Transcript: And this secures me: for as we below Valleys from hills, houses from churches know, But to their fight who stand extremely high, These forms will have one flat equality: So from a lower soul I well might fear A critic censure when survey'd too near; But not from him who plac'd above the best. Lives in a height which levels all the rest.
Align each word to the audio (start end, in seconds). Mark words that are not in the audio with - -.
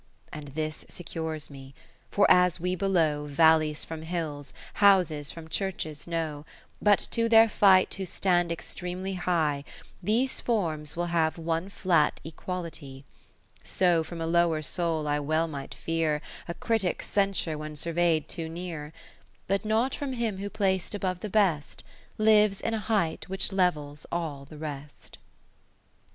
And 0.33 0.47
this 0.55 0.83
secures 0.89 1.51
me: 1.51 1.75
for 2.09 2.25
as 2.27 2.59
we 2.59 2.73
below 2.73 3.27
Valleys 3.27 3.85
from 3.85 4.01
hills, 4.01 4.51
houses 4.81 5.29
from 5.29 5.47
churches 5.47 6.07
know, 6.07 6.43
But 6.81 6.97
to 7.11 7.29
their 7.29 7.47
fight 7.47 7.93
who 7.93 8.07
stand 8.07 8.51
extremely 8.51 9.13
high, 9.13 9.63
These 10.01 10.39
forms 10.39 10.95
will 10.95 11.05
have 11.13 11.37
one 11.37 11.69
flat 11.69 12.19
equality: 12.23 13.05
So 13.61 14.03
from 14.03 14.19
a 14.21 14.25
lower 14.25 14.63
soul 14.63 15.07
I 15.07 15.19
well 15.19 15.47
might 15.47 15.75
fear 15.75 16.23
A 16.47 16.55
critic 16.55 17.03
censure 17.03 17.55
when 17.55 17.75
survey'd 17.75 18.27
too 18.27 18.49
near; 18.49 18.93
But 19.47 19.65
not 19.65 19.93
from 19.93 20.13
him 20.13 20.39
who 20.39 20.49
plac'd 20.49 20.95
above 20.95 21.19
the 21.19 21.29
best. 21.29 21.83
Lives 22.17 22.59
in 22.59 22.73
a 22.73 22.79
height 22.79 23.29
which 23.29 23.51
levels 23.51 24.07
all 24.11 24.45
the 24.45 24.57
rest. 24.57 25.19